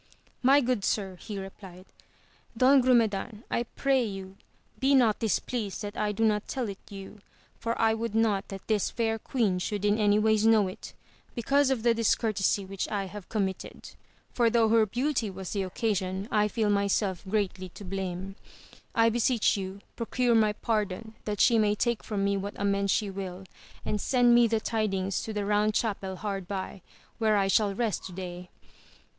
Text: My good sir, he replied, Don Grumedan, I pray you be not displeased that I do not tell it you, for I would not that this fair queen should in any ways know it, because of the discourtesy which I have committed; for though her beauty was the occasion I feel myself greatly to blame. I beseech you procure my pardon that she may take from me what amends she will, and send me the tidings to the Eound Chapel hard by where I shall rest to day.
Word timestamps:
My 0.41 0.61
good 0.61 0.83
sir, 0.83 1.15
he 1.17 1.37
replied, 1.37 1.85
Don 2.57 2.81
Grumedan, 2.81 3.43
I 3.51 3.61
pray 3.61 4.03
you 4.03 4.35
be 4.79 4.95
not 4.95 5.19
displeased 5.19 5.83
that 5.83 5.95
I 5.95 6.11
do 6.11 6.23
not 6.25 6.47
tell 6.47 6.69
it 6.69 6.79
you, 6.89 7.19
for 7.59 7.79
I 7.79 7.93
would 7.93 8.15
not 8.15 8.47
that 8.47 8.65
this 8.67 8.89
fair 8.89 9.19
queen 9.19 9.59
should 9.59 9.85
in 9.85 9.99
any 9.99 10.17
ways 10.17 10.43
know 10.43 10.67
it, 10.67 10.95
because 11.35 11.69
of 11.69 11.83
the 11.83 11.93
discourtesy 11.93 12.65
which 12.65 12.89
I 12.89 13.05
have 13.05 13.29
committed; 13.29 13.91
for 14.33 14.49
though 14.49 14.69
her 14.69 14.87
beauty 14.87 15.29
was 15.29 15.53
the 15.53 15.61
occasion 15.61 16.27
I 16.31 16.47
feel 16.47 16.71
myself 16.71 17.21
greatly 17.29 17.69
to 17.75 17.85
blame. 17.85 18.37
I 18.95 19.09
beseech 19.09 19.55
you 19.55 19.81
procure 19.95 20.33
my 20.33 20.53
pardon 20.53 21.13
that 21.25 21.39
she 21.39 21.59
may 21.59 21.75
take 21.75 22.01
from 22.03 22.23
me 22.23 22.37
what 22.37 22.55
amends 22.59 22.91
she 22.91 23.11
will, 23.11 23.43
and 23.85 24.01
send 24.01 24.33
me 24.33 24.47
the 24.47 24.59
tidings 24.59 25.21
to 25.21 25.31
the 25.31 25.41
Eound 25.41 25.75
Chapel 25.75 26.15
hard 26.15 26.47
by 26.47 26.81
where 27.19 27.37
I 27.37 27.47
shall 27.47 27.75
rest 27.75 28.05
to 28.05 28.11
day. 28.11 28.49